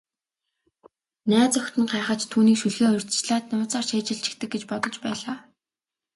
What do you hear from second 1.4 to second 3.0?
охид нь гайхаж, түүнийг шүлгээ